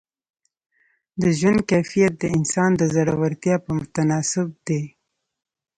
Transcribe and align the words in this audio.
د 1.21 1.23
ژوند 1.37 1.59
کیفیت 1.71 2.13
د 2.19 2.23
انسان 2.37 2.71
د 2.77 2.83
زړورتیا 2.95 3.55
په 3.65 3.71
تناسب 3.95 4.49
دی. 4.67 4.83